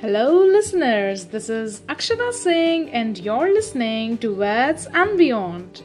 Hello, 0.00 0.46
listeners. 0.46 1.26
This 1.26 1.50
is 1.50 1.80
Akshata 1.80 2.32
Singh, 2.32 2.88
and 2.88 3.18
you're 3.18 3.52
listening 3.52 4.16
to 4.18 4.34
Words 4.34 4.88
and 4.94 5.18
Beyond. 5.18 5.82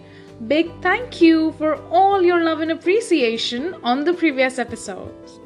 Big 0.48 0.72
thank 0.82 1.20
you 1.20 1.52
for 1.58 1.76
all 1.92 2.22
your 2.22 2.42
love 2.42 2.62
and 2.62 2.72
appreciation 2.72 3.74
on 3.84 4.06
the 4.06 4.14
previous 4.14 4.58
episodes. 4.58 5.42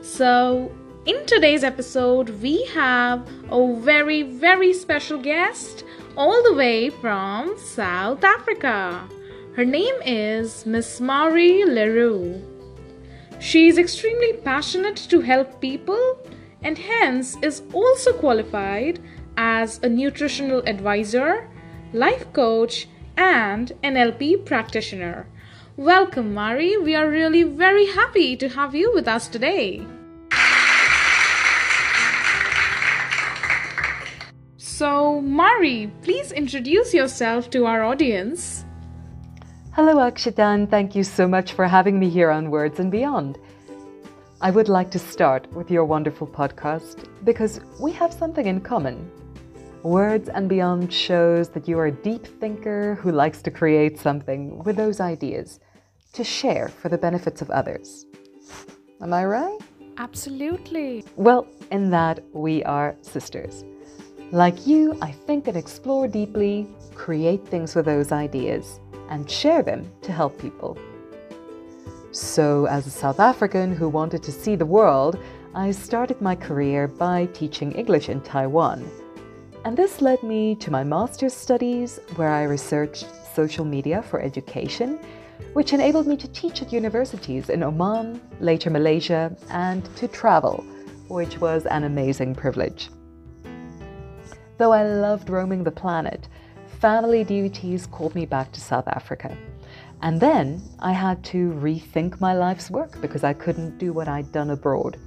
So, 0.00 0.74
in 1.04 1.26
today's 1.26 1.62
episode, 1.62 2.30
we 2.40 2.64
have 2.68 3.28
a 3.50 3.74
very, 3.80 4.22
very 4.22 4.72
special 4.72 5.18
guest 5.18 5.84
all 6.16 6.42
the 6.42 6.54
way 6.54 6.88
from 6.88 7.54
South 7.58 8.24
Africa. 8.24 9.06
Her 9.54 9.66
name 9.66 10.00
is 10.06 10.64
Miss 10.64 11.02
Marie 11.02 11.66
Leroux. 11.66 12.42
She 13.40 13.68
is 13.68 13.76
extremely 13.76 14.32
passionate 14.42 14.96
to 15.10 15.20
help 15.20 15.60
people 15.60 16.18
and 16.66 16.78
hence 16.78 17.36
is 17.42 17.62
also 17.72 18.12
qualified 18.12 18.98
as 19.36 19.78
a 19.84 19.88
nutritional 19.88 20.64
advisor, 20.66 21.48
life 21.92 22.32
coach, 22.32 22.88
and 23.16 23.70
NLP 23.84 24.44
practitioner. 24.44 25.28
Welcome, 25.76 26.34
Mari. 26.34 26.76
We 26.76 26.96
are 26.96 27.08
really 27.08 27.44
very 27.44 27.86
happy 27.86 28.36
to 28.38 28.48
have 28.48 28.74
you 28.74 28.92
with 28.92 29.06
us 29.06 29.28
today. 29.28 29.86
So, 34.56 35.20
Mari, 35.20 35.92
please 36.02 36.32
introduce 36.32 36.92
yourself 36.92 37.48
to 37.50 37.64
our 37.66 37.84
audience. 37.84 38.64
Hello, 39.72 39.96
Akshitan. 39.98 40.68
Thank 40.68 40.96
you 40.96 41.04
so 41.04 41.28
much 41.28 41.52
for 41.52 41.68
having 41.68 42.00
me 42.00 42.10
here 42.10 42.30
on 42.30 42.50
Words 42.50 42.80
and 42.80 42.90
Beyond. 42.90 43.38
I 44.38 44.50
would 44.50 44.68
like 44.68 44.90
to 44.90 44.98
start 44.98 45.50
with 45.54 45.70
your 45.70 45.86
wonderful 45.86 46.26
podcast 46.26 47.08
because 47.24 47.58
we 47.80 47.90
have 47.92 48.12
something 48.12 48.44
in 48.44 48.60
common. 48.60 49.10
Words 49.82 50.28
and 50.28 50.46
Beyond 50.46 50.92
shows 50.92 51.48
that 51.50 51.66
you 51.66 51.78
are 51.78 51.86
a 51.86 51.90
deep 51.90 52.26
thinker 52.38 52.96
who 52.96 53.12
likes 53.12 53.40
to 53.42 53.50
create 53.50 53.98
something 53.98 54.62
with 54.62 54.76
those 54.76 55.00
ideas 55.00 55.58
to 56.12 56.22
share 56.22 56.68
for 56.68 56.90
the 56.90 56.98
benefits 56.98 57.40
of 57.40 57.50
others. 57.50 58.04
Am 59.00 59.14
I 59.14 59.24
right? 59.24 59.58
Absolutely. 59.96 61.02
Well, 61.16 61.46
in 61.70 61.88
that 61.92 62.22
we 62.34 62.62
are 62.64 62.94
sisters. 63.00 63.64
Like 64.32 64.66
you, 64.66 64.98
I 65.00 65.12
think 65.12 65.48
and 65.48 65.56
explore 65.56 66.08
deeply, 66.08 66.68
create 66.94 67.48
things 67.48 67.74
with 67.74 67.86
those 67.86 68.12
ideas, 68.12 68.80
and 69.08 69.30
share 69.30 69.62
them 69.62 69.90
to 70.02 70.12
help 70.12 70.38
people. 70.38 70.76
So, 72.16 72.64
as 72.64 72.86
a 72.86 72.90
South 72.90 73.20
African 73.20 73.74
who 73.74 73.90
wanted 73.90 74.22
to 74.22 74.32
see 74.32 74.56
the 74.56 74.64
world, 74.64 75.18
I 75.54 75.70
started 75.70 76.18
my 76.22 76.34
career 76.34 76.88
by 76.88 77.26
teaching 77.34 77.72
English 77.72 78.08
in 78.08 78.22
Taiwan. 78.22 78.90
And 79.66 79.76
this 79.76 80.00
led 80.00 80.22
me 80.22 80.54
to 80.54 80.70
my 80.70 80.82
master's 80.82 81.34
studies, 81.34 82.00
where 82.14 82.30
I 82.30 82.44
researched 82.44 83.06
social 83.34 83.66
media 83.66 84.00
for 84.00 84.18
education, 84.22 84.98
which 85.52 85.74
enabled 85.74 86.06
me 86.06 86.16
to 86.16 86.28
teach 86.28 86.62
at 86.62 86.72
universities 86.72 87.50
in 87.50 87.62
Oman, 87.62 88.18
later 88.40 88.70
Malaysia, 88.70 89.36
and 89.50 89.84
to 89.96 90.08
travel, 90.08 90.64
which 91.08 91.38
was 91.38 91.66
an 91.66 91.84
amazing 91.84 92.34
privilege. 92.34 92.88
Though 94.56 94.72
I 94.72 94.84
loved 94.84 95.28
roaming 95.28 95.64
the 95.64 95.70
planet, 95.70 96.28
family 96.80 97.24
duties 97.24 97.86
called 97.86 98.14
me 98.14 98.24
back 98.24 98.52
to 98.52 98.60
South 98.62 98.88
Africa. 98.88 99.36
And 100.02 100.20
then 100.20 100.62
I 100.78 100.92
had 100.92 101.24
to 101.24 101.52
rethink 101.52 102.20
my 102.20 102.34
life's 102.34 102.70
work 102.70 103.00
because 103.00 103.24
I 103.24 103.32
couldn't 103.32 103.78
do 103.78 103.92
what 103.92 104.08
I'd 104.08 104.30
done 104.32 104.50
abroad. 104.50 104.98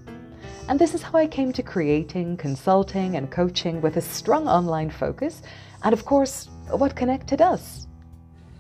And 0.67 0.77
this 0.77 0.93
is 0.93 1.01
how 1.01 1.17
I 1.17 1.27
came 1.27 1.51
to 1.53 1.63
creating, 1.63 2.37
consulting, 2.37 3.15
and 3.15 3.31
coaching 3.31 3.81
with 3.81 3.97
a 3.97 4.01
strong 4.01 4.47
online 4.47 4.89
focus, 4.89 5.41
and 5.83 5.93
of 5.93 6.05
course, 6.05 6.47
what 6.69 6.95
connected 6.95 7.41
us. 7.41 7.87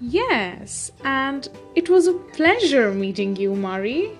Yes, 0.01 0.91
and 1.03 1.47
it 1.75 1.89
was 1.89 2.07
a 2.07 2.13
pleasure 2.13 2.93
meeting 2.93 3.35
you, 3.35 3.53
Mari. 3.53 4.17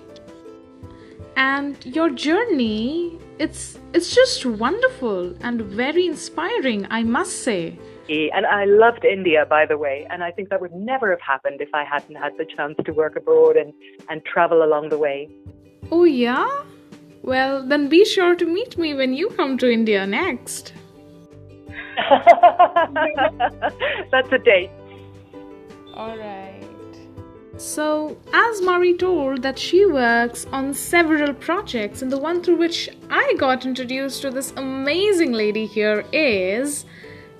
And 1.36 1.84
your 1.86 2.10
journey, 2.10 3.18
it's 3.38 3.78
it's 3.92 4.14
just 4.14 4.44
wonderful 4.44 5.34
and 5.40 5.62
very 5.62 6.06
inspiring, 6.06 6.86
I 6.90 7.02
must 7.02 7.42
say. 7.42 7.78
And 8.10 8.44
I 8.46 8.64
loved 8.64 9.04
India, 9.04 9.46
by 9.48 9.66
the 9.66 9.78
way. 9.78 10.06
And 10.10 10.24
I 10.24 10.30
think 10.32 10.48
that 10.50 10.60
would 10.60 10.74
never 10.74 11.10
have 11.10 11.20
happened 11.20 11.60
if 11.60 11.68
I 11.72 11.84
hadn't 11.84 12.16
had 12.16 12.32
the 12.38 12.44
chance 12.44 12.76
to 12.84 12.92
work 12.92 13.16
abroad 13.16 13.56
and, 13.56 13.72
and 14.08 14.24
travel 14.24 14.62
along 14.64 14.88
the 14.88 14.98
way. 14.98 15.28
Oh, 15.90 16.04
yeah? 16.04 16.64
Well, 17.22 17.64
then 17.66 17.88
be 17.88 18.04
sure 18.04 18.34
to 18.34 18.46
meet 18.46 18.76
me 18.76 18.94
when 18.94 19.14
you 19.14 19.28
come 19.30 19.58
to 19.58 19.70
India 19.70 20.06
next. 20.06 20.72
That's 24.10 24.32
a 24.32 24.38
date. 24.38 24.70
All 25.94 26.16
right. 26.16 26.64
So, 27.58 28.16
as 28.32 28.62
Mari 28.62 28.94
told 28.96 29.42
that 29.42 29.58
she 29.58 29.84
works 29.84 30.46
on 30.50 30.72
several 30.72 31.34
projects, 31.34 32.00
and 32.00 32.10
the 32.10 32.18
one 32.18 32.42
through 32.42 32.56
which 32.56 32.88
I 33.10 33.34
got 33.36 33.66
introduced 33.66 34.22
to 34.22 34.30
this 34.30 34.54
amazing 34.56 35.32
lady 35.32 35.66
here 35.66 36.04
is 36.10 36.86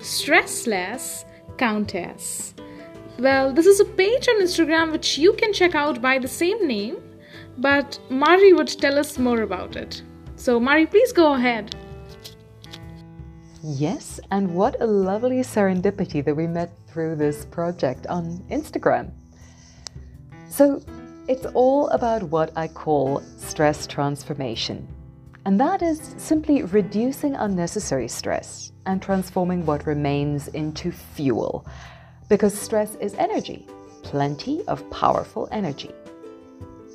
Stressless 0.01 1.25
Countess. 1.57 2.55
Well, 3.19 3.53
this 3.53 3.67
is 3.67 3.79
a 3.79 3.85
page 3.85 4.27
on 4.27 4.41
Instagram 4.41 4.91
which 4.91 5.17
you 5.19 5.33
can 5.33 5.53
check 5.53 5.75
out 5.75 6.01
by 6.01 6.17
the 6.17 6.27
same 6.27 6.67
name, 6.67 6.97
but 7.59 7.99
Mari 8.09 8.51
would 8.53 8.67
tell 8.67 8.97
us 8.97 9.19
more 9.19 9.43
about 9.43 9.75
it. 9.75 10.01
So, 10.35 10.59
Mari, 10.59 10.87
please 10.87 11.11
go 11.13 11.35
ahead. 11.35 11.75
Yes, 13.63 14.19
and 14.31 14.55
what 14.55 14.81
a 14.81 14.87
lovely 14.87 15.41
serendipity 15.41 16.25
that 16.25 16.35
we 16.35 16.47
met 16.47 16.71
through 16.87 17.15
this 17.17 17.45
project 17.45 18.07
on 18.07 18.43
Instagram. 18.49 19.11
So, 20.49 20.81
it's 21.27 21.45
all 21.53 21.89
about 21.89 22.23
what 22.23 22.51
I 22.55 22.67
call 22.67 23.21
stress 23.37 23.85
transformation. 23.85 24.87
And 25.45 25.59
that 25.59 25.81
is 25.81 26.13
simply 26.17 26.63
reducing 26.63 27.35
unnecessary 27.35 28.07
stress 28.07 28.71
and 28.85 29.01
transforming 29.01 29.65
what 29.65 29.87
remains 29.87 30.47
into 30.49 30.91
fuel. 30.91 31.65
Because 32.29 32.57
stress 32.57 32.95
is 32.95 33.15
energy, 33.15 33.67
plenty 34.03 34.63
of 34.67 34.87
powerful 34.91 35.47
energy. 35.51 35.91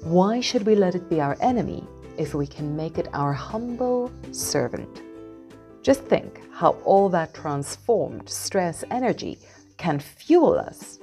Why 0.03 0.41
should 0.41 0.65
we 0.65 0.77
let 0.77 0.95
it 0.95 1.11
be 1.11 1.21
our 1.21 1.37
enemy 1.41 1.85
if 2.17 2.35
we 2.35 2.47
can 2.47 2.77
make 2.77 2.99
it 2.99 3.09
our 3.13 3.33
humble 3.33 4.13
servant? 4.31 5.03
Just 5.83 6.05
think 6.05 6.41
how 6.53 6.71
all 6.85 7.09
that 7.09 7.35
transformed 7.35 8.29
stress 8.29 8.85
energy 8.91 9.39
can 9.77 9.99
fuel 9.99 10.57
us 10.59 11.01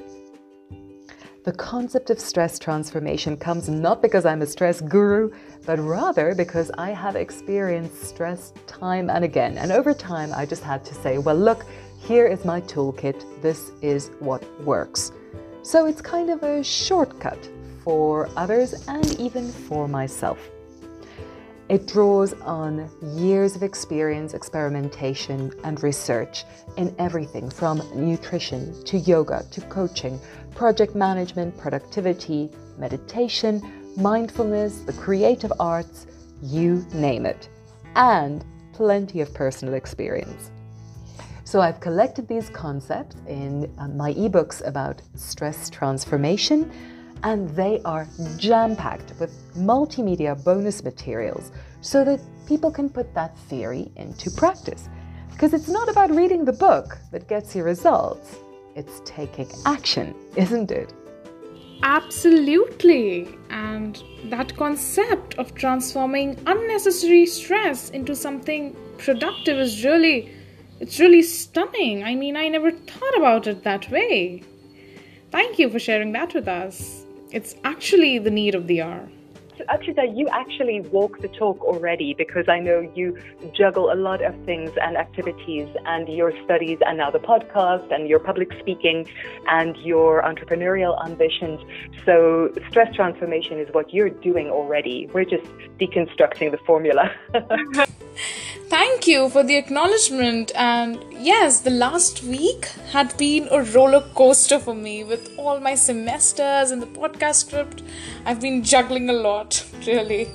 the 1.43 1.51
concept 1.51 2.09
of 2.09 2.21
stress 2.21 2.57
transformation 2.57 3.35
comes 3.35 3.67
not 3.67 4.01
because 4.01 4.25
I'm 4.25 4.41
a 4.41 4.45
stress 4.45 4.79
guru, 4.79 5.29
but 5.65 5.77
rather 5.77 6.33
because 6.33 6.71
I 6.77 6.91
have 6.91 7.17
experienced 7.17 8.01
stress 8.01 8.53
time 8.65 9.09
and 9.09 9.25
again. 9.25 9.57
And 9.57 9.69
over 9.73 9.93
time, 9.93 10.31
I 10.33 10.45
just 10.45 10.63
had 10.63 10.85
to 10.85 10.93
say, 10.93 11.17
well, 11.17 11.35
look, 11.35 11.65
here 11.99 12.27
is 12.27 12.45
my 12.45 12.61
toolkit. 12.61 13.41
This 13.41 13.71
is 13.81 14.11
what 14.19 14.41
works. 14.61 15.11
So 15.63 15.85
it's 15.85 16.01
kind 16.01 16.29
of 16.29 16.43
a 16.43 16.63
shortcut 16.63 17.49
for 17.83 18.29
others 18.37 18.87
and 18.87 19.19
even 19.19 19.51
for 19.51 19.89
myself. 19.89 20.39
It 21.73 21.87
draws 21.87 22.33
on 22.33 22.87
years 23.01 23.55
of 23.55 23.63
experience, 23.63 24.35
experimentation, 24.35 25.51
and 25.63 25.81
research 25.81 26.45
in 26.77 26.95
everything 26.99 27.49
from 27.49 27.81
nutrition 27.95 28.83
to 28.83 28.99
yoga 28.99 29.43
to 29.49 29.61
coaching, 29.61 30.19
project 30.53 30.93
management, 30.93 31.57
productivity, 31.57 32.51
meditation, 32.77 33.59
mindfulness, 33.97 34.81
the 34.81 34.93
creative 34.93 35.51
arts, 35.59 36.05
you 36.43 36.85
name 36.93 37.25
it, 37.25 37.49
and 37.95 38.45
plenty 38.73 39.19
of 39.21 39.33
personal 39.33 39.73
experience. 39.73 40.51
So 41.43 41.59
I've 41.59 41.79
collected 41.79 42.27
these 42.27 42.49
concepts 42.49 43.15
in 43.27 43.73
uh, 43.79 43.87
my 43.87 44.13
ebooks 44.13 44.63
about 44.67 45.01
stress 45.15 45.71
transformation 45.71 46.71
and 47.23 47.49
they 47.55 47.81
are 47.85 48.07
jam 48.37 48.75
packed 48.75 49.13
with 49.19 49.31
multimedia 49.55 50.41
bonus 50.43 50.83
materials 50.83 51.51
so 51.81 52.03
that 52.03 52.19
people 52.47 52.69
can 52.71 52.89
put 52.89 53.13
that 53.13 53.37
theory 53.49 53.91
into 53.95 54.29
practice. 54.31 54.89
Because 55.31 55.53
it's 55.53 55.69
not 55.69 55.89
about 55.89 56.11
reading 56.11 56.45
the 56.45 56.53
book 56.53 56.97
that 57.11 57.27
gets 57.27 57.55
you 57.55 57.63
results, 57.63 58.37
it's 58.75 59.01
taking 59.05 59.49
action, 59.65 60.13
isn't 60.35 60.71
it? 60.71 60.93
Absolutely. 61.81 63.27
And 63.49 64.01
that 64.25 64.55
concept 64.55 65.35
of 65.35 65.53
transforming 65.53 66.39
unnecessary 66.45 67.25
stress 67.25 67.89
into 67.89 68.15
something 68.15 68.75
productive 68.97 69.57
is 69.57 69.83
really 69.83 70.31
it's 70.79 70.99
really 70.99 71.21
stunning. 71.21 72.03
I 72.03 72.15
mean, 72.15 72.35
I 72.35 72.47
never 72.49 72.71
thought 72.71 73.17
about 73.17 73.47
it 73.47 73.63
that 73.63 73.89
way. 73.89 74.43
Thank 75.31 75.59
you 75.59 75.69
for 75.69 75.79
sharing 75.79 76.11
that 76.13 76.33
with 76.33 76.47
us. 76.47 77.02
It's 77.33 77.55
actually 77.63 78.19
the 78.19 78.29
need 78.29 78.53
of 78.53 78.67
the 78.67 78.83
hour. 78.83 79.09
So 79.57 79.63
Akshita, 79.65 80.15
you 80.15 80.27
actually 80.29 80.81
walk 80.81 81.19
the 81.19 81.27
talk 81.29 81.63
already 81.63 82.13
because 82.13 82.47
I 82.47 82.59
know 82.59 82.87
you 82.93 83.17
juggle 83.55 83.91
a 83.91 83.95
lot 83.95 84.23
of 84.23 84.35
things 84.45 84.69
and 84.79 84.95
activities 84.95 85.67
and 85.87 86.07
your 86.07 86.31
studies 86.43 86.77
and 86.85 86.99
now 86.99 87.09
the 87.09 87.17
podcast 87.17 87.91
and 87.91 88.07
your 88.07 88.19
public 88.19 88.51
speaking 88.59 89.09
and 89.47 89.75
your 89.77 90.21
entrepreneurial 90.21 91.03
ambitions. 91.03 91.59
So 92.05 92.51
stress 92.69 92.95
transformation 92.95 93.57
is 93.57 93.67
what 93.71 93.91
you're 93.91 94.09
doing 94.11 94.51
already. 94.51 95.09
We're 95.11 95.25
just 95.25 95.45
deconstructing 95.79 96.51
the 96.51 96.59
formula. 96.67 97.11
Thank 98.69 99.07
you 99.07 99.29
for 99.29 99.43
the 99.43 99.55
acknowledgement. 99.55 100.51
And 100.55 101.03
yes, 101.11 101.61
the 101.61 101.69
last 101.69 102.23
week 102.23 102.65
had 102.91 103.15
been 103.17 103.47
a 103.51 103.61
roller 103.63 104.01
coaster 104.15 104.59
for 104.59 104.73
me 104.73 105.03
with 105.03 105.29
all 105.37 105.59
my 105.59 105.75
semesters 105.75 106.71
and 106.71 106.81
the 106.81 106.87
podcast 106.87 107.35
script. 107.45 107.83
I've 108.25 108.41
been 108.41 108.63
juggling 108.63 109.09
a 109.09 109.13
lot, 109.13 109.65
really. 109.87 110.27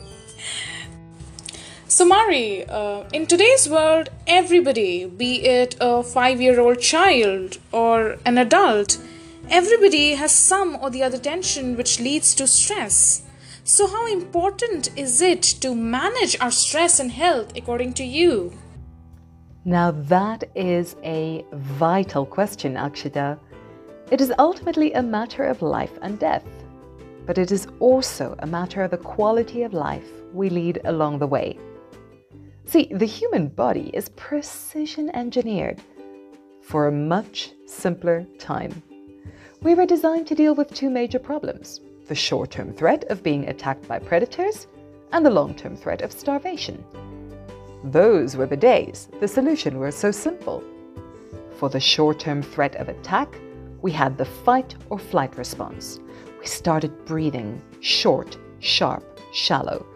So, 1.87 2.05
Mari, 2.05 2.65
uh, 2.67 3.05
in 3.13 3.27
today's 3.27 3.69
world, 3.69 4.11
everybody, 4.27 5.07
be 5.07 5.43
it 5.45 5.75
a 5.81 6.03
five 6.03 6.41
year 6.41 6.61
old 6.61 6.81
child 6.81 7.59
or 7.73 8.19
an 8.27 8.39
adult, 8.39 8.99
everybody 9.51 10.15
has 10.15 10.33
some 10.33 10.77
or 10.81 10.91
the 10.91 11.03
other 11.03 11.19
tension 11.19 11.77
which 11.77 11.99
leads 11.99 12.35
to 12.37 12.47
stress. 12.47 13.23
So, 13.69 13.87
how 13.87 14.07
important 14.07 14.97
is 14.97 15.21
it 15.21 15.43
to 15.61 15.75
manage 15.75 16.41
our 16.41 16.51
stress 16.51 17.01
and 17.01 17.13
health 17.13 17.53
according 17.55 17.93
to 18.01 18.03
you? 18.03 18.51
Now, 19.67 19.91
that 19.91 20.45
is 20.55 20.97
a 21.05 21.45
vital 21.53 22.25
question, 22.25 22.77
Akshita. 22.77 23.39
It 24.11 24.23
is 24.23 24.33
ultimately 24.39 24.95
a 24.95 25.03
matter 25.03 25.45
of 25.45 25.61
life 25.61 25.93
and 26.01 26.19
death, 26.19 26.47
but 27.27 27.37
it 27.37 27.53
is 27.53 27.67
also 27.79 28.35
a 28.39 28.47
matter 28.47 28.83
of 28.83 28.91
the 28.91 28.97
quality 28.97 29.65
of 29.65 29.75
life 29.75 30.09
we 30.33 30.49
lead 30.49 30.81
along 30.85 31.19
the 31.19 31.27
way. 31.27 31.59
See, 32.65 32.91
the 32.91 33.05
human 33.05 33.49
body 33.49 33.91
is 33.93 34.09
precision 34.17 35.11
engineered 35.15 35.79
for 36.63 36.87
a 36.87 36.93
much 36.93 37.53
simpler 37.67 38.27
time. 38.39 38.83
We 39.61 39.75
were 39.75 39.85
designed 39.85 40.27
to 40.29 40.35
deal 40.35 40.55
with 40.55 40.73
two 40.73 40.89
major 40.89 41.19
problems 41.19 41.83
the 42.09 42.15
short 42.15 42.51
term 42.51 42.73
threat 42.73 43.05
of 43.11 43.23
being 43.23 43.49
attacked 43.49 43.87
by 43.87 43.99
predators, 43.99 44.67
and 45.13 45.25
the 45.25 45.31
long 45.31 45.55
term 45.55 45.77
threat 45.77 46.03
of 46.03 46.13
starvation. 46.13 46.85
Those 47.85 48.37
were 48.37 48.47
the 48.47 48.57
days 48.57 49.09
the 49.21 49.29
solution 49.29 49.79
was 49.79 49.95
so 49.95 50.11
simple. 50.11 50.63
For 51.59 51.69
the 51.69 51.81
short 51.81 52.19
term 52.19 52.43
threat 52.43 52.75
of 52.77 52.89
attack, 52.89 53.39
we 53.83 53.93
had 53.93 54.19
the 54.19 54.25
fight 54.25 54.75
or 54.91 54.99
flight 54.99 55.37
response. 55.37 56.01
We 56.41 56.47
started 56.47 57.05
breathing 57.05 57.63
short, 57.81 58.37
sharp, 58.59 59.05
shallow. 59.33 59.87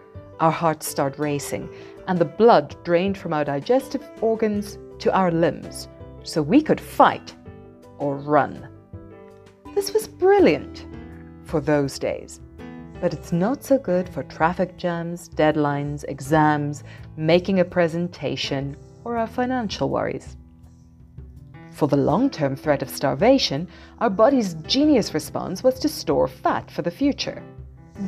Our 0.41 0.51
hearts 0.51 0.87
start 0.87 1.19
racing, 1.19 1.69
and 2.09 2.19
the 2.19 2.25
blood 2.25 2.77
drained 2.85 3.19
from 3.19 3.33
our 3.33 3.45
digestive 3.45 4.03
organs 4.21 4.79
to 5.01 5.13
our 5.13 5.31
limbs, 5.31 5.89
so 6.23 6.43
we 6.43 6.63
could 6.63 6.81
fight 6.81 7.35
or 7.99 8.17
run. 8.17 8.69
This 9.75 9.93
was 9.93 10.07
brilliant 10.07 10.87
for 11.53 11.61
those 11.61 11.99
days. 11.99 12.41
But 13.03 13.13
it's 13.13 13.31
not 13.31 13.63
so 13.63 13.77
good 13.77 14.09
for 14.09 14.23
traffic 14.23 14.79
jams, 14.79 15.29
deadlines, 15.29 16.03
exams, 16.09 16.83
making 17.19 17.61
a 17.61 17.65
presentation, 17.77 18.75
or 19.05 19.19
our 19.19 19.27
financial 19.27 19.91
worries. 19.91 20.39
For 21.73 21.89
the 21.89 22.05
long 22.11 22.31
term 22.31 22.57
threat 22.57 22.81
of 22.81 22.89
starvation, 22.89 23.69
our 23.99 24.09
body's 24.09 24.55
genius 24.77 25.13
response 25.13 25.63
was 25.63 25.79
to 25.81 25.91
store 25.91 26.27
fat 26.27 26.71
for 26.71 26.81
the 26.81 26.91
future. 26.91 27.43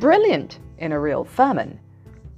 Brilliant 0.00 0.60
in 0.78 0.92
a 0.92 0.98
real 0.98 1.22
famine. 1.22 1.78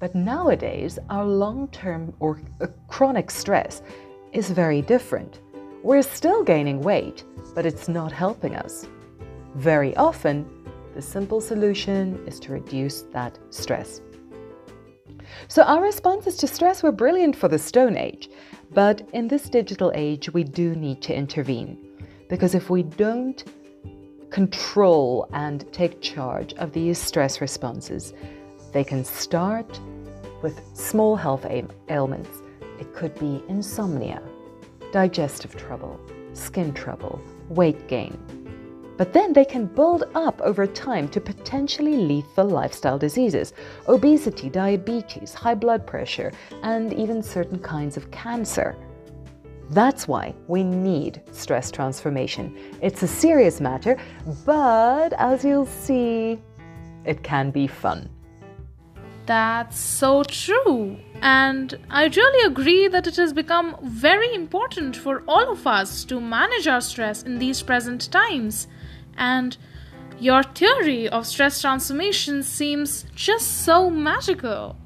But 0.01 0.17
nowadays, 0.17 0.99
our 1.09 1.25
long 1.25 1.69
term 1.69 2.15
or 2.19 2.41
uh, 2.61 2.67
chronic 2.89 3.31
stress 3.31 3.81
is 4.33 4.51
very 4.51 4.83
different. 4.83 5.39
We're 5.85 6.03
still 6.03 6.43
gaining 6.43 6.81
weight, 6.81 7.23
but 7.55 7.65
it's 7.65 7.89
not 7.89 8.11
helping 8.11 8.57
us. 8.57 8.89
Very 9.55 9.97
often, 9.97 10.45
the 10.97 11.03
simple 11.03 11.43
solution 11.43 12.19
is 12.27 12.41
to 12.41 12.53
reduce 12.53 13.03
that 13.13 13.39
stress. 13.51 14.01
So, 15.47 15.63
our 15.63 15.83
responses 15.83 16.39
to 16.39 16.47
stress 16.47 16.83
were 16.83 16.91
brilliant 16.91 17.37
for 17.37 17.49
the 17.49 17.59
Stone 17.59 17.99
Age, 17.99 18.31
but 18.73 19.07
in 19.13 19.29
this 19.29 19.51
digital 19.51 19.93
age, 19.95 20.33
we 20.33 20.43
do 20.43 20.75
need 20.75 21.03
to 21.03 21.15
intervene. 21.15 21.77
Because 22.31 22.55
if 22.55 22.71
we 22.71 22.83
don't 22.83 23.45
control 24.31 25.29
and 25.35 25.71
take 25.71 26.01
charge 26.01 26.55
of 26.55 26.73
these 26.73 26.99
stress 26.99 27.43
responses, 27.43 28.15
they 28.73 28.83
can 28.83 29.05
start 29.05 29.79
with 30.43 30.59
small 30.73 31.15
health 31.15 31.45
ailments. 31.91 32.39
It 32.81 32.95
could 32.95 33.15
be 33.19 33.43
insomnia, 33.49 34.23
digestive 34.93 35.57
trouble, 35.57 36.01
skin 36.33 36.73
trouble, 36.73 37.21
weight 37.51 37.87
gain, 37.87 38.17
but 38.97 39.13
then 39.13 39.33
they 39.33 39.45
can 39.45 39.67
build 39.67 40.05
up 40.15 40.41
over 40.41 40.67
time 40.67 41.09
to 41.09 41.21
potentially 41.21 41.97
lethal 41.97 42.47
lifestyle 42.47 42.99
diseases 42.99 43.53
obesity, 43.89 44.49
diabetes, 44.49 45.35
high 45.35 45.55
blood 45.55 45.87
pressure, 45.87 46.33
and 46.63 46.93
even 46.93 47.23
certain 47.23 47.59
kinds 47.59 47.97
of 47.97 48.11
cancer. 48.11 48.77
That's 49.71 50.07
why 50.07 50.35
we 50.47 50.63
need 50.63 51.23
stress 51.33 51.71
transformation. 51.71 52.57
It's 52.81 53.03
a 53.03 53.09
serious 53.09 53.61
matter, 53.61 53.99
but 54.45 55.13
as 55.15 55.45
you'll 55.45 55.67
see, 55.67 56.41
it 57.05 57.23
can 57.23 57.51
be 57.51 57.67
fun. 57.67 58.09
That's 59.27 59.77
so 59.77 60.23
true. 60.23 60.99
And 61.21 61.77
I 61.91 62.07
really 62.07 62.47
agree 62.47 62.87
that 62.87 63.09
it 63.09 63.17
has 63.17 63.33
become 63.33 63.77
very 63.83 64.33
important 64.33 64.97
for 64.97 65.25
all 65.27 65.51
of 65.51 65.67
us 65.67 66.05
to 66.05 66.21
manage 66.21 66.69
our 66.69 66.81
stress 66.81 67.25
in 67.25 67.41
these 67.41 67.61
present 67.61 68.13
times. 68.13 68.69
And 69.17 69.57
your 70.19 70.43
theory 70.43 71.09
of 71.09 71.27
stress 71.27 71.61
transformation 71.61 72.43
seems 72.43 73.05
just 73.15 73.65
so 73.65 73.91
magical. 73.91 74.77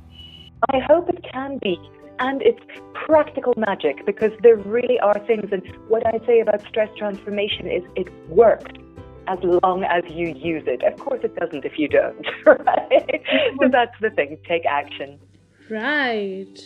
I 0.71 0.81
hope 0.81 1.09
it 1.09 1.25
can 1.33 1.59
be. 1.63 1.79
And 2.19 2.43
it's 2.43 2.61
practical 3.07 3.55
magic 3.57 4.05
because 4.05 4.33
there 4.43 4.57
really 4.57 4.99
are 5.01 5.19
things. 5.27 5.49
And 5.53 5.63
what 5.89 6.07
I 6.07 6.25
say 6.27 6.41
about 6.41 6.61
stress 6.69 6.91
transformation 6.99 7.67
is 7.67 7.83
it 7.97 8.09
works 8.29 8.73
as 9.27 9.39
long 9.63 9.85
as 9.85 10.03
you 10.11 10.29
use 10.29 10.65
it. 10.67 10.83
Of 10.83 10.99
course, 10.99 11.21
it 11.23 11.35
doesn't 11.37 11.65
if 11.65 11.79
you 11.79 11.89
don't, 11.89 12.27
right? 12.45 12.67
so 12.67 13.07
mm-hmm. 13.07 13.71
that's 13.71 13.99
the 14.01 14.11
thing 14.11 14.37
take 14.47 14.67
action. 14.67 15.19
Right. 15.71 16.59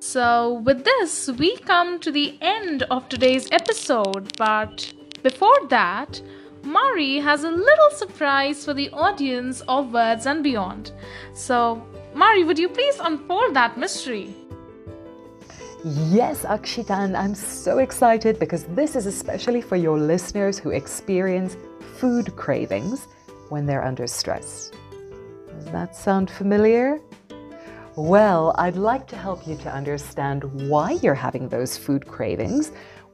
So, 0.00 0.54
with 0.64 0.84
this, 0.84 1.28
we 1.28 1.56
come 1.58 1.98
to 2.00 2.10
the 2.10 2.38
end 2.40 2.82
of 2.84 3.08
today's 3.08 3.48
episode. 3.52 4.36
But 4.36 4.92
before 5.22 5.66
that, 5.68 6.20
Mari 6.62 7.16
has 7.18 7.44
a 7.44 7.50
little 7.50 7.90
surprise 7.90 8.64
for 8.64 8.74
the 8.74 8.90
audience 8.90 9.62
of 9.68 9.92
Words 9.92 10.26
and 10.26 10.42
Beyond. 10.42 10.92
So, 11.34 11.82
Mari, 12.14 12.44
would 12.44 12.58
you 12.58 12.68
please 12.68 12.98
unfold 13.00 13.54
that 13.54 13.78
mystery? 13.78 14.34
Yes, 15.84 16.44
Akshita, 16.44 17.16
I'm 17.16 17.34
so 17.34 17.78
excited 17.78 18.38
because 18.38 18.64
this 18.64 18.96
is 18.96 19.06
especially 19.06 19.60
for 19.60 19.76
your 19.76 19.98
listeners 19.98 20.58
who 20.58 20.70
experience 20.70 21.56
food 21.98 22.34
cravings 22.34 23.06
when 23.48 23.64
they're 23.64 23.84
under 23.84 24.06
stress. 24.06 24.72
Does 25.54 25.66
that 25.66 25.94
sound 25.94 26.30
familiar? 26.30 27.00
Well, 27.94 28.54
I'd 28.58 28.76
like 28.76 29.06
to 29.08 29.16
help 29.16 29.46
you 29.46 29.56
to 29.56 29.72
understand 29.72 30.44
why 30.68 30.92
you're 31.02 31.14
having 31.14 31.48
those 31.48 31.76
food 31.76 32.06
cravings 32.06 32.70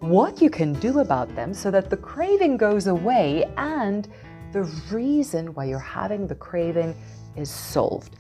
what 0.09 0.43
you 0.43 0.51
can 0.51 0.73
do 0.75 1.01
about 1.01 1.35
them 1.35 1.55
so 1.55 1.71
that 1.71 1.89
the 1.89 1.97
craving 1.97 2.57
goes 2.57 2.87
away 2.89 3.51
and 3.57 4.09
the 4.53 4.63
reason 4.91 5.55
why 5.55 5.65
you're 5.65 5.79
having 5.79 6.27
the 6.27 6.35
craving 6.35 6.95
is 7.37 7.51
solved. 7.51 8.17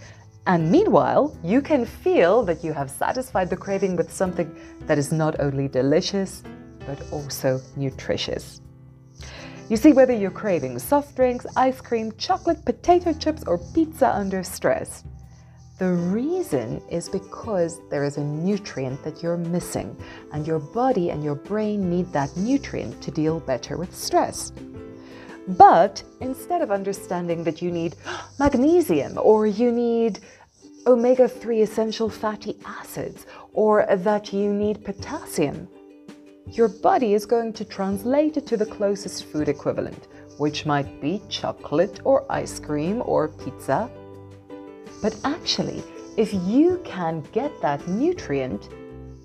And 0.47 0.71
meanwhile, 0.71 1.37
you 1.43 1.63
can 1.63 1.87
feel 1.87 2.43
that 2.45 2.65
you 2.65 2.73
have 2.73 2.91
satisfied 2.91 3.49
the 3.51 3.57
craving 3.57 3.97
with 3.97 4.13
something 4.13 4.55
that 4.81 4.99
is 4.99 5.13
not 5.13 5.41
only 5.41 5.69
delicious, 5.69 6.43
but 6.87 7.01
also 7.13 7.61
nutritious. 7.77 8.61
You 9.71 9.79
see, 9.79 9.93
whether 9.93 10.13
you're 10.13 10.31
craving 10.31 10.79
soft 10.79 11.17
drinks, 11.17 11.47
ice 11.57 11.81
cream, 11.81 12.13
chocolate, 12.19 12.65
potato 12.65 13.15
chips, 13.15 13.45
or 13.47 13.59
pizza 13.73 14.15
under 14.15 14.43
stress, 14.43 15.05
the 15.79 15.91
reason 15.91 16.81
is 16.89 17.09
because 17.09 17.81
there 17.91 18.05
is 18.05 18.17
a 18.17 18.23
nutrient 18.23 19.03
that 19.03 19.25
you're 19.25 19.37
missing, 19.37 19.97
and 20.33 20.47
your 20.47 20.61
body 20.61 21.11
and 21.11 21.25
your 21.25 21.35
brain 21.35 21.91
need 21.91 22.13
that 22.13 22.37
nutrient 22.37 23.03
to 23.03 23.11
deal 23.11 23.41
better 23.41 23.77
with 23.77 23.93
stress. 23.95 24.53
But 25.49 26.03
instead 26.21 26.63
of 26.63 26.71
understanding 26.71 27.43
that 27.43 27.61
you 27.61 27.73
need 27.73 27.97
magnesium 28.39 29.19
or 29.21 29.49
you 29.49 29.73
need 29.73 30.21
omega 30.87 31.29
3 31.29 31.63
essential 31.63 32.09
fatty 32.09 32.57
acids 32.65 33.27
or 33.53 33.85
that 33.97 34.33
you 34.33 34.53
need 34.53 34.85
potassium, 34.85 35.69
your 36.53 36.69
body 36.69 37.15
is 37.15 37.27
going 37.27 37.53
to 37.53 37.65
translate 37.65 38.37
it 38.37 38.47
to 38.47 38.57
the 38.57 38.67
closest 38.67 39.25
food 39.25 39.49
equivalent, 39.49 40.07
which 40.39 40.67
might 40.67 41.01
be 41.01 41.21
chocolate 41.29 42.01
or 42.05 42.31
ice 42.31 42.61
cream 42.61 43.03
or 43.05 43.27
pizza 43.29 43.91
But 45.03 45.17
actually, 45.25 45.83
if 46.17 46.33
you 46.33 46.81
can 46.85 47.23
get 47.33 47.61
that 47.61 47.87
nutrient, 47.89 48.69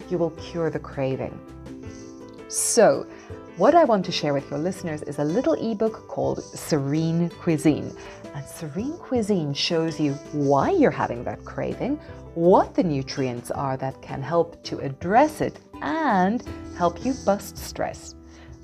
you 0.09 0.17
will 0.17 0.31
cure 0.31 0.69
the 0.69 0.79
craving. 0.79 1.37
So, 2.47 3.05
what 3.57 3.75
I 3.75 3.83
want 3.83 4.05
to 4.05 4.11
share 4.11 4.33
with 4.33 4.49
your 4.49 4.59
listeners 4.59 5.01
is 5.03 5.19
a 5.19 5.23
little 5.23 5.53
ebook 5.53 6.07
called 6.07 6.43
Serene 6.43 7.29
Cuisine. 7.29 7.95
And 8.33 8.45
Serene 8.45 8.97
Cuisine 8.97 9.53
shows 9.53 9.99
you 9.99 10.13
why 10.31 10.71
you're 10.71 10.91
having 10.91 11.23
that 11.25 11.43
craving, 11.43 11.97
what 12.35 12.73
the 12.73 12.83
nutrients 12.83 13.51
are 13.51 13.75
that 13.77 14.01
can 14.01 14.21
help 14.21 14.63
to 14.63 14.79
address 14.79 15.41
it, 15.41 15.59
and 15.81 16.43
help 16.77 17.05
you 17.05 17.13
bust 17.25 17.57
stress. 17.57 18.15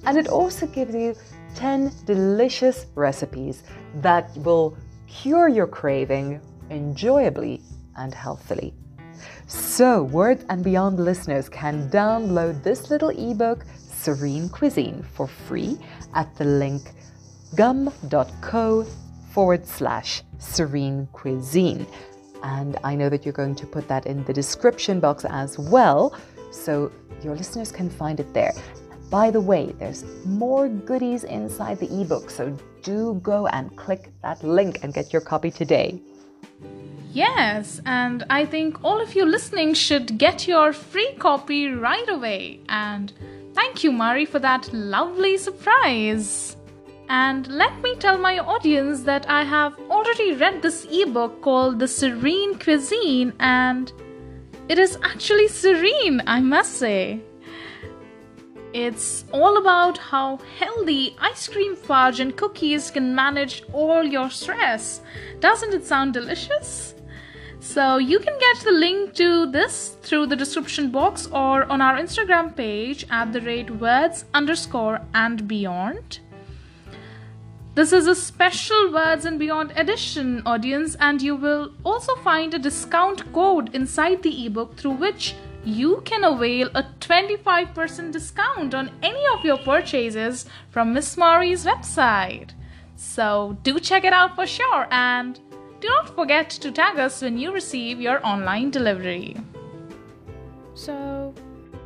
And 0.06 0.18
it 0.18 0.30
also 0.30 0.66
gives 0.66 0.96
you 0.96 1.14
10 1.56 1.92
delicious 2.06 2.86
recipes 2.96 3.64
that 3.96 4.36
will 4.38 4.78
cure 5.08 5.48
your 5.48 5.68
craving 5.68 6.42
enjoyably 6.69 7.62
and 7.98 8.13
healthily. 8.13 8.74
So, 9.48 10.03
Words 10.03 10.43
and 10.50 10.63
Beyond 10.63 11.00
listeners 11.00 11.50
can 11.50 11.89
download 11.89 12.63
this 12.63 12.89
little 12.89 13.10
ebook, 13.10 13.65
Serene 13.75 14.50
Cuisine, 14.50 15.03
for 15.13 15.27
free 15.27 15.77
at 16.13 16.36
the 16.36 16.45
link 16.45 16.91
gum.co 17.55 18.84
forward 19.31 19.65
slash 19.65 20.24
serene 20.39 21.07
cuisine. 21.13 21.86
And 22.43 22.77
I 22.84 22.95
know 22.95 23.10
that 23.10 23.25
you're 23.25 23.34
going 23.34 23.55
to 23.55 23.65
put 23.65 23.88
that 23.88 24.05
in 24.05 24.24
the 24.25 24.34
description 24.34 25.00
box 25.00 25.25
as 25.25 25.57
well, 25.57 26.15
so 26.51 26.91
your 27.24 27.36
listeners 27.36 27.72
can 27.72 27.89
find 27.89 28.19
it 28.19 28.34
there. 28.34 28.53
By 29.10 29.31
the 29.31 29.41
way, 29.41 29.74
there's 29.79 30.03
more 30.25 30.67
goodies 30.67 31.24
inside 31.24 31.79
the 31.79 32.01
ebook, 32.01 32.29
so 32.29 32.57
do 32.81 33.19
go 33.24 33.48
and 33.48 33.75
click 33.75 34.12
that 34.22 34.43
link 34.43 34.84
and 34.84 34.93
get 34.93 35.13
your 35.13 35.22
copy 35.22 35.51
today. 35.51 36.01
Yes, 37.14 37.80
and 37.86 38.25
I 38.30 38.46
think 38.46 38.84
all 38.84 39.00
of 39.00 39.16
you 39.16 39.25
listening 39.25 39.74
should 39.74 40.18
get 40.18 40.48
your 40.48 40.74
free 40.74 41.14
copy 41.18 41.70
right 41.70 42.10
away. 42.10 42.60
And 42.68 43.14
thank 43.54 43.84
you, 43.84 43.92
Mari, 43.92 44.25
for 44.25 44.40
that 44.40 44.74
lovely 44.74 45.38
surprise. 45.38 46.58
And 47.08 47.48
let 47.48 47.82
me 47.82 47.96
tell 47.96 48.18
my 48.18 48.40
audience 48.40 49.04
that 49.04 49.30
I 49.30 49.44
have 49.44 49.80
already 49.90 50.34
read 50.34 50.62
this 50.62 50.88
ebook 50.92 51.42
called 51.42 51.80
The 51.80 51.88
Serene 51.88 52.58
Cuisine, 52.60 53.32
and 53.40 53.94
it 54.68 54.80
is 54.80 54.98
actually 55.04 55.48
serene, 55.48 56.22
I 56.25 56.42
must 56.42 56.74
say. 56.74 57.22
It's 58.75 59.24
all 59.32 59.55
about 59.55 59.98
how 59.98 60.38
healthy 60.60 61.15
ice 61.17 61.48
cream 61.48 61.77
fudge 61.77 62.20
and 62.20 62.36
cookies 62.36 62.91
can 62.91 63.15
manage 63.15 63.63
all 63.72 64.03
your 64.03 64.29
stress. 64.29 65.00
Doesn't 65.39 65.74
it 65.74 65.86
sound 65.86 66.12
delicious? 66.12 66.94
So 67.62 67.96
you 68.00 68.20
can 68.20 68.38
get 68.38 68.65
the 68.65 68.74
link 68.74 69.13
to 69.13 69.50
this 69.50 69.96
through 70.01 70.25
the 70.25 70.36
description 70.36 70.91
box 70.91 71.25
or 71.27 71.63
on 71.72 71.79
our 71.79 71.98
Instagram 71.98 72.53
page 72.53 73.05
at 73.10 73.32
the 73.32 73.39
rate 73.39 73.70
words 73.70 74.25
underscore 74.34 75.00
and 75.13 75.48
beyond. 75.48 76.20
This 77.75 77.94
is 77.94 78.08
a 78.08 78.15
special 78.15 78.91
Words 78.91 79.24
and 79.24 79.39
Beyond 79.39 79.72
edition 79.77 80.41
audience, 80.46 80.96
and 81.00 81.22
you 81.22 81.38
will 81.38 81.72
also 81.86 82.13
find 82.15 82.53
a 82.53 82.60
discount 82.60 83.32
code 83.32 83.74
inside 83.74 84.22
the 84.22 84.46
ebook 84.46 84.75
through 84.75 84.96
which 84.96 85.34
you 85.65 86.01
can 86.05 86.24
avail 86.24 86.69
a 86.75 86.84
25% 87.00 88.12
discount 88.12 88.74
on 88.74 88.91
any 89.01 89.24
of 89.34 89.43
your 89.43 89.57
purchases 89.57 90.45
from 90.69 90.93
Miss 90.93 91.17
Mari's 91.17 91.65
website. 91.65 92.51
So 92.95 93.57
do 93.63 93.79
check 93.79 94.03
it 94.05 94.13
out 94.13 94.36
for 94.36 94.45
sure 94.45 94.88
and 94.91 95.39
do 95.79 95.88
not 95.88 96.15
forget 96.15 96.50
to 96.50 96.72
tag 96.72 97.00
us 97.00 97.22
when 97.22 97.38
you 97.38 97.51
receive 97.51 98.00
your 98.00 98.25
online 98.25 98.69
delivery. 98.69 99.36
So, 100.74 101.34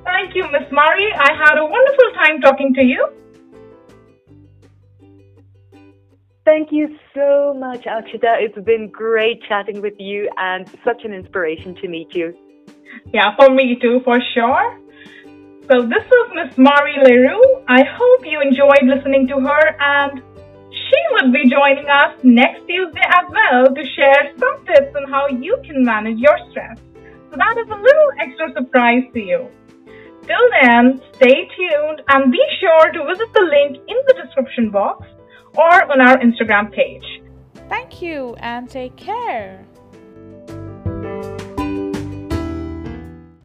thank 0.03 0.35
you, 0.35 0.43
Miss 0.51 0.71
Mari. 0.71 1.11
I 1.13 1.33
had 1.33 1.57
a 1.57 1.65
wonderful 1.65 2.11
time 2.15 2.41
talking 2.41 2.73
to 2.75 2.81
you. 2.81 3.09
Thank 6.45 6.71
you 6.71 6.97
so 7.13 7.53
much, 7.53 7.83
Akshita. 7.83 8.41
It's 8.41 8.57
been 8.65 8.89
great 8.89 9.43
chatting 9.47 9.81
with 9.81 9.93
you 9.99 10.29
and 10.37 10.67
such 10.83 11.03
an 11.03 11.13
inspiration 11.13 11.75
to 11.75 11.87
meet 11.87 12.15
you. 12.15 12.35
Yeah, 13.13 13.35
for 13.35 13.49
me 13.49 13.77
too, 13.81 14.01
for 14.03 14.19
sure. 14.33 14.79
So 15.69 15.81
this 15.81 16.05
was 16.09 16.31
Miss 16.33 16.57
Marie 16.57 16.97
Leroux. 17.05 17.43
I 17.67 17.83
hope 17.83 18.25
you 18.25 18.41
enjoyed 18.41 18.83
listening 18.83 19.27
to 19.27 19.39
her 19.39 19.75
and 19.79 20.21
she 20.71 20.99
would 21.13 21.31
be 21.31 21.49
joining 21.49 21.87
us 21.89 22.17
next 22.23 22.65
Tuesday 22.65 23.05
as 23.05 23.25
well 23.29 23.73
to 23.73 23.83
share 23.95 24.33
some 24.39 24.65
tips 24.65 24.95
on 24.95 25.09
how 25.09 25.27
you 25.27 25.57
can 25.65 25.83
manage 25.83 26.17
your 26.17 26.37
stress. 26.49 26.77
So 27.29 27.37
that 27.37 27.55
is 27.57 27.69
a 27.69 27.75
little 27.75 28.09
extra 28.19 28.53
surprise 28.53 29.03
to 29.13 29.19
you. 29.19 29.47
Till 30.25 30.45
then, 30.61 31.01
stay 31.13 31.47
tuned 31.57 32.01
and 32.09 32.31
be 32.31 32.41
sure 32.59 32.91
to 32.91 33.05
visit 33.05 33.33
the 33.33 33.45
link 33.49 33.77
in 33.87 33.97
the 34.07 34.15
description 34.23 34.71
box 34.71 35.07
or 35.55 35.91
on 35.91 36.01
our 36.01 36.17
Instagram 36.17 36.71
page. 36.71 37.21
Thank 37.67 38.01
you 38.01 38.35
and 38.39 38.69
take 38.69 38.95
care. 38.95 39.65